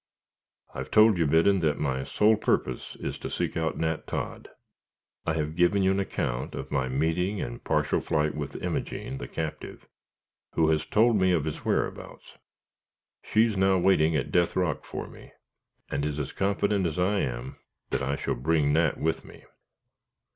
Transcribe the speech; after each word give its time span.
"I 0.73 0.79
have 0.79 0.89
told 0.89 1.19
you, 1.19 1.27
Biddon, 1.27 1.59
that 1.59 1.77
my 1.77 2.03
sole 2.05 2.35
purpose 2.35 2.95
is 2.99 3.19
to 3.19 3.29
seek 3.29 3.55
out 3.55 3.77
Nat 3.77 4.07
Todd. 4.07 4.49
I 5.27 5.33
have 5.33 5.55
given 5.55 5.83
you 5.83 5.91
an 5.91 5.99
account 5.99 6.55
of 6.55 6.71
my 6.71 6.89
meeting 6.89 7.39
and 7.39 7.63
partial 7.63 8.01
flight 8.01 8.33
with 8.33 8.55
Imogene, 8.63 9.19
the 9.19 9.27
captive, 9.27 9.87
who 10.53 10.69
has 10.71 10.87
told 10.87 11.17
me 11.21 11.33
of 11.33 11.45
his 11.45 11.63
whereabouts. 11.63 12.39
She 13.23 13.45
is 13.45 13.55
now 13.55 13.77
waiting 13.77 14.15
at 14.15 14.31
Death 14.31 14.55
Rock 14.55 14.85
for 14.85 15.05
me, 15.07 15.33
and 15.91 16.03
is 16.03 16.17
as 16.17 16.31
confident 16.31 16.87
as 16.87 16.97
I 16.97 17.19
am 17.19 17.57
that 17.91 18.01
I 18.01 18.15
shall 18.15 18.33
bring 18.33 18.73
Nat 18.73 18.97
with 18.97 19.23
me. 19.23 19.43